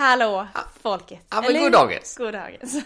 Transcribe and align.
Hallå 0.00 0.46
folket! 0.82 1.26
Ja, 1.30 1.40
men 1.40 1.62
god 1.62 1.72
dagens. 1.72 2.16
God 2.16 2.32
dagens. 2.32 2.84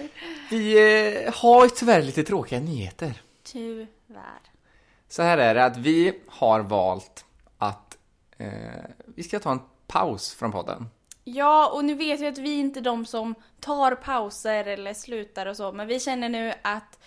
Vi 0.50 1.24
eh, 1.26 1.34
har 1.34 1.64
ju 1.64 1.70
tyvärr 1.70 2.02
lite 2.02 2.22
tråkiga 2.22 2.60
nyheter. 2.60 3.22
Tyvärr. 3.42 4.40
Så 5.08 5.22
här 5.22 5.38
är 5.38 5.54
det 5.54 5.64
att 5.64 5.76
vi 5.76 6.20
har 6.26 6.60
valt 6.60 7.24
att 7.58 7.98
eh, 8.38 8.48
vi 9.06 9.22
ska 9.22 9.38
ta 9.38 9.50
en 9.50 9.60
paus 9.86 10.34
från 10.34 10.52
podden. 10.52 10.88
Ja, 11.24 11.70
och 11.74 11.84
nu 11.84 11.94
vet 11.94 12.20
jag 12.20 12.32
att 12.32 12.38
vi 12.38 12.58
inte 12.58 12.80
är 12.80 12.82
de 12.82 13.06
som 13.06 13.34
tar 13.60 13.94
pauser 13.94 14.64
eller 14.64 14.94
slutar 14.94 15.46
och 15.46 15.56
så, 15.56 15.72
men 15.72 15.86
vi 15.86 16.00
känner 16.00 16.28
nu 16.28 16.52
att 16.62 16.98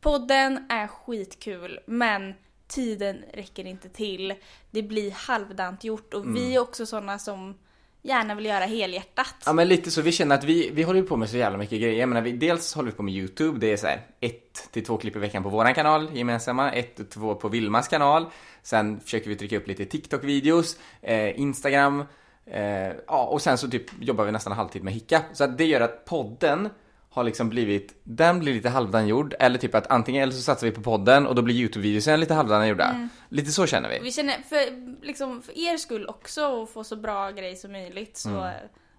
podden 0.00 0.66
är 0.70 0.86
skitkul, 0.86 1.80
men 1.86 2.34
tiden 2.66 3.24
räcker 3.34 3.64
inte 3.64 3.88
till. 3.88 4.34
Det 4.70 4.82
blir 4.82 5.10
halvdant 5.10 5.84
gjort 5.84 6.14
och 6.14 6.36
vi 6.36 6.54
är 6.54 6.60
också 6.60 6.86
sådana 6.86 7.18
som 7.18 7.54
gärna 8.02 8.34
vill 8.34 8.46
göra 8.46 8.64
helhjärtat. 8.64 9.34
Ja 9.46 9.52
men 9.52 9.68
lite 9.68 9.90
så, 9.90 10.02
vi 10.02 10.12
känner 10.12 10.34
att 10.34 10.44
vi, 10.44 10.70
vi 10.70 10.82
håller 10.82 11.00
ju 11.00 11.06
på 11.06 11.16
med 11.16 11.30
så 11.30 11.36
jävla 11.36 11.58
mycket 11.58 11.80
grejer. 11.80 12.00
Jag 12.00 12.08
menar, 12.08 12.22
vi, 12.22 12.32
dels 12.32 12.74
håller 12.74 12.90
vi 12.90 12.96
på 12.96 13.02
med 13.02 13.14
YouTube, 13.14 13.58
det 13.58 13.72
är 13.72 13.76
så 13.76 13.86
här 13.86 14.00
ett 14.20 14.68
till 14.70 14.84
två 14.84 14.96
klipp 14.96 15.16
i 15.16 15.18
veckan 15.18 15.42
på 15.42 15.48
våran 15.48 15.74
kanal, 15.74 16.08
gemensamma, 16.12 16.72
ett 16.72 16.96
till 16.96 17.06
två 17.06 17.34
på 17.34 17.48
Vilmas 17.48 17.88
kanal. 17.88 18.26
Sen 18.62 19.00
försöker 19.00 19.28
vi 19.28 19.36
trycka 19.36 19.56
upp 19.56 19.68
lite 19.68 19.84
TikTok-videos, 19.84 20.78
eh, 21.02 21.40
Instagram, 21.40 22.04
eh, 22.46 22.62
ja 23.06 23.24
och 23.24 23.42
sen 23.42 23.58
så 23.58 23.70
typ 23.70 23.86
jobbar 24.00 24.24
vi 24.24 24.32
nästan 24.32 24.52
halvtid 24.52 24.84
med 24.84 24.94
Hicka. 24.94 25.22
Så 25.32 25.44
att 25.44 25.58
det 25.58 25.64
gör 25.64 25.80
att 25.80 26.04
podden 26.04 26.68
har 27.12 27.24
liksom 27.24 27.48
blivit, 27.48 28.00
den 28.04 28.38
blir 28.38 28.54
lite 28.54 28.68
halvdan 28.68 29.08
gjord, 29.08 29.34
eller 29.38 29.58
typ 29.58 29.74
att 29.74 29.86
antingen 29.86 30.22
eller 30.22 30.32
så 30.32 30.42
satsar 30.42 30.66
vi 30.66 30.72
på 30.72 30.82
podden 30.82 31.26
och 31.26 31.34
då 31.34 31.42
blir 31.42 31.54
YouTube-videosen 31.54 32.20
lite 32.20 32.34
halvdan 32.34 32.68
gjorda. 32.68 33.08
Lite 33.28 33.52
så 33.52 33.66
känner 33.66 33.88
vi. 33.88 33.98
Vi 33.98 34.12
känner, 34.12 34.36
för, 34.48 34.58
liksom, 35.06 35.42
för 35.42 35.58
er 35.58 35.76
skull 35.76 36.06
också, 36.06 36.46
och 36.46 36.70
få 36.70 36.84
så 36.84 36.96
bra 36.96 37.30
grej 37.30 37.56
som 37.56 37.72
möjligt, 37.72 38.16
så 38.16 38.28
Mm. 38.28 38.52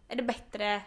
är 0.10 0.16
det 0.16 0.24
bättre 0.24 0.82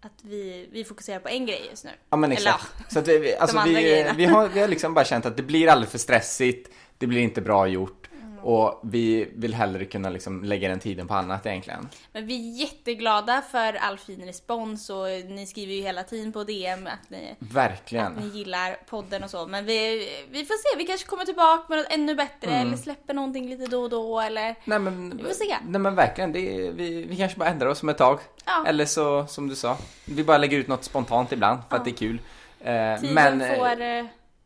att 0.00 0.12
vi, 0.22 0.68
vi 0.72 0.84
fokuserar 0.84 1.18
på 1.20 1.28
en 1.28 1.46
grej 1.46 1.66
just 1.70 1.84
nu. 1.84 1.90
Ja 2.10 2.16
men 2.16 2.32
Eller, 2.32 2.40
exakt. 2.50 2.92
Så 2.92 2.98
att 2.98 3.08
vi, 3.08 3.36
alltså, 3.36 3.58
andra 3.58 3.80
vi, 3.80 4.06
vi, 4.16 4.24
har, 4.24 4.48
vi 4.48 4.60
har 4.60 4.68
liksom 4.68 4.94
bara 4.94 5.04
känt 5.04 5.26
att 5.26 5.36
det 5.36 5.42
blir 5.42 5.68
alldeles 5.68 5.90
för 5.90 5.98
stressigt, 5.98 6.70
det 6.98 7.06
blir 7.06 7.20
inte 7.20 7.40
bra 7.40 7.66
gjort 7.66 8.08
Mm. 8.13 8.13
Och 8.44 8.80
vi 8.82 9.28
vill 9.34 9.54
hellre 9.54 9.84
kunna 9.84 10.10
liksom 10.10 10.44
lägga 10.44 10.68
den 10.68 10.80
tiden 10.80 11.08
på 11.08 11.14
annat 11.14 11.46
egentligen. 11.46 11.88
Men 12.12 12.26
vi 12.26 12.34
är 12.34 12.60
jätteglada 12.60 13.42
för 13.50 13.72
all 13.74 13.98
fin 13.98 14.22
respons 14.26 14.90
och 14.90 15.06
ni 15.28 15.46
skriver 15.46 15.74
ju 15.74 15.82
hela 15.82 16.02
tiden 16.02 16.32
på 16.32 16.44
DM 16.44 16.86
att 16.86 17.10
ni, 17.10 17.34
Verkligen. 17.38 18.06
att 18.06 18.18
ni 18.24 18.26
gillar 18.38 18.76
podden 18.88 19.24
och 19.24 19.30
så. 19.30 19.46
Men 19.46 19.64
vi, 19.64 20.08
vi 20.30 20.44
får 20.44 20.54
se, 20.72 20.78
vi 20.78 20.84
kanske 20.86 21.06
kommer 21.06 21.24
tillbaka 21.24 21.64
med 21.68 21.78
något 21.78 21.86
ännu 21.92 22.14
bättre 22.14 22.50
Mm. 22.50 22.66
eller 22.66 22.76
släpper 22.76 23.14
någonting 23.14 23.48
lite 23.50 23.66
då 23.66 23.82
och 23.82 23.90
då 23.90 24.20
eller... 24.20 24.54
Nej 24.64 24.78
men, 24.78 25.16
Vi 25.16 25.22
får 25.22 25.30
se. 25.30 25.56
nej 25.66 25.80
men 25.80 25.94
verkligen, 25.94 26.32
det 26.32 26.70
vi, 26.70 27.04
vi 27.04 27.16
kanske 27.16 27.38
bara 27.38 27.48
ändrar 27.48 27.68
oss 27.68 27.82
om 27.82 27.88
ett 27.88 27.98
tag. 27.98 28.18
Ja. 28.46 28.64
Eller 28.66 28.84
så, 28.86 29.26
som 29.26 29.48
du 29.48 29.54
sa, 29.54 29.76
vi 30.04 30.24
bara 30.24 30.38
lägger 30.38 30.58
ut 30.58 30.68
något 30.68 30.84
spontant 30.84 31.32
ibland 31.32 31.58
för 31.68 31.76
att 31.76 31.84
det 31.84 31.90
är 31.90 31.96
kul. 31.96 32.18
Eh, 32.60 33.00
Tiden 33.00 33.14
men, 33.14 33.40
eh, 33.40 33.56
får 33.58 33.80
eh, 33.80 34.04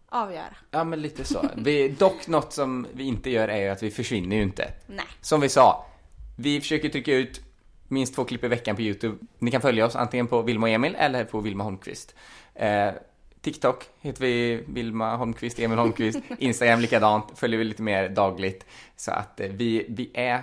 avgöra. 0.08 0.56
Ja 0.70 0.84
men 0.84 1.02
lite 1.02 1.24
så. 1.24 1.50
Vi, 1.56 1.88
dock 1.88 2.26
något 2.26 2.52
som 2.52 2.86
vi 2.92 3.04
inte 3.04 3.30
gör 3.30 3.48
är 3.48 3.62
ju 3.62 3.68
att 3.68 3.82
vi 3.82 3.90
försvinner 3.90 4.36
ju 4.36 4.42
inte. 4.42 4.72
Nej. 4.86 5.06
Som 5.20 5.40
vi 5.40 5.48
sa, 5.48 5.86
vi 6.36 6.60
försöker 6.60 6.88
trycka 6.88 7.14
ut 7.14 7.40
minst 7.88 8.14
två 8.14 8.24
klipp 8.24 8.44
i 8.44 8.48
veckan 8.48 8.76
på 8.76 8.82
Youtube. 8.82 9.18
Ni 9.38 9.50
kan 9.50 9.60
följa 9.60 9.86
oss 9.86 9.96
antingen 9.96 10.26
på 10.26 10.42
Vilma 10.42 10.66
och 10.66 10.72
Emil 10.72 10.94
eller 10.98 11.24
på 11.24 11.40
Vilma 11.40 11.64
Holmqvist. 11.64 12.14
Eh, 12.54 12.90
TikTok 13.40 13.84
heter 14.00 14.20
vi 14.20 14.64
Vilma 14.66 15.16
Holmqvist, 15.16 15.58
Emil 15.58 15.78
Holmqvist. 15.78 16.18
Instagram 16.38 16.80
likadant, 16.80 17.38
följer 17.38 17.58
vi 17.58 17.64
lite 17.64 17.82
mer 17.82 18.08
dagligt. 18.08 18.66
Så 18.96 19.10
att 19.10 19.40
eh, 19.40 19.48
vi, 19.48 19.86
vi 19.88 20.10
är 20.14 20.42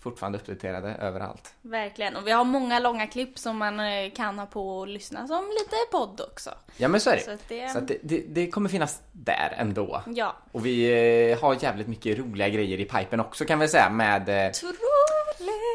fortfarande 0.00 0.38
uppdaterade 0.38 0.88
överallt. 1.00 1.54
Verkligen. 1.62 2.16
Och 2.16 2.26
vi 2.26 2.30
har 2.30 2.44
många 2.44 2.78
långa 2.78 3.06
klipp 3.06 3.38
som 3.38 3.56
man 3.56 3.80
eh, 3.80 4.10
kan 4.16 4.38
ha 4.38 4.46
på 4.46 4.78
och 4.78 4.88
lyssna 4.88 5.26
som 5.26 5.44
lite 5.58 5.76
podd 5.90 6.20
också. 6.32 6.50
Ja 6.76 6.88
men 6.88 7.00
så 7.00 7.10
är 7.10 7.14
det. 7.16 7.22
Så 7.22 7.30
det- 7.48 7.68
Så 7.68 7.80
det, 7.80 7.98
det, 8.02 8.24
det 8.28 8.50
kommer 8.50 8.68
finnas 8.68 9.00
där 9.12 9.54
ändå. 9.58 10.02
Ja. 10.06 10.36
Och 10.52 10.66
vi 10.66 10.84
eh, 11.32 11.40
har 11.42 11.56
jävligt 11.62 11.86
mycket 11.88 12.18
roliga 12.18 12.48
grejer 12.48 12.80
i 12.80 12.84
pipen 12.84 13.20
också 13.20 13.44
kan 13.44 13.58
vi 13.58 13.68
säga 13.68 13.90
med 13.90 14.28
eh, 14.28 14.34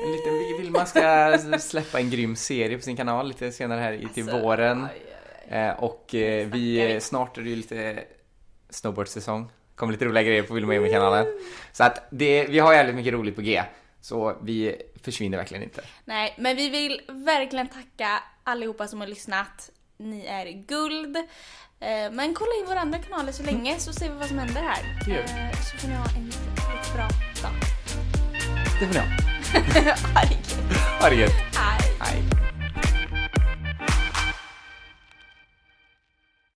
En 0.06 0.12
liten 0.12 0.34
vi 0.34 0.58
vill 0.60 0.72
man 0.72 0.88
ska 0.88 1.38
släppa 1.60 2.00
en 2.00 2.10
grym 2.10 2.36
serie 2.36 2.78
på 2.78 2.84
sin 2.84 2.98
kanal 2.98 3.28
lite 3.28 3.52
senare 3.52 3.80
här 3.80 3.94
i 3.94 4.08
till 4.14 4.24
Alltså, 4.24 4.40
våren. 4.42 4.84
oj, 4.94 5.10
Eh, 5.48 5.84
och 5.84 6.06
vi, 6.12 6.98
snart 7.02 7.38
är 7.38 7.42
det 7.42 7.50
ju 7.50 7.56
lite 7.56 8.04
snowboardsäsong. 8.70 9.50
Kommer 9.76 9.94
lite 9.94 10.06
roliga 10.06 10.24
grejer 10.24 10.44
på 10.44 10.54
Wilhelm 10.54 10.72
Emil 10.72 10.92
kanalen. 10.92 11.26
Så 11.72 11.84
att 11.84 12.08
det, 12.10 12.46
vi 12.50 12.60
har 12.60 12.74
jävligt 12.74 12.96
mycket 12.96 13.14
roligt 13.14 13.36
på 13.36 13.42
G. 13.42 13.64
Så 14.04 14.38
vi 14.42 14.76
försvinner 15.04 15.38
verkligen 15.38 15.64
inte. 15.64 15.82
Nej, 16.06 16.36
men 16.38 16.56
vi 16.56 16.70
vill 16.70 17.02
verkligen 17.08 17.68
tacka 17.68 18.24
allihopa 18.44 18.88
som 18.88 19.00
har 19.00 19.08
lyssnat. 19.08 19.70
Ni 19.98 20.26
är 20.26 20.46
guld. 20.68 21.18
Eh, 21.80 22.12
Men 22.12 22.34
kolla 22.34 22.52
in 22.60 22.66
våra 22.68 22.80
andra 22.80 23.00
kanaler 23.00 23.32
så 23.32 23.44
länge 23.44 23.80
så 23.80 23.94
ser 23.94 24.10
vi 24.10 24.16
vad 24.16 24.28
som 24.28 24.40
händer 24.40 24.62
här. 24.62 24.84
Det. 25.06 25.20
Eh, 25.20 25.52
Så 25.62 25.78
får 25.78 25.88
ni 25.88 25.94
ha 25.94 26.06
en 26.06 26.26
riktigt 26.26 26.94
bra 26.96 27.08
dag. 27.44 27.54
Det 28.80 28.88
får 28.88 28.94
ni 28.94 29.00
ha. 29.00 29.06
Ha 31.02 31.10
det 31.10 31.16
gött. 31.16 31.53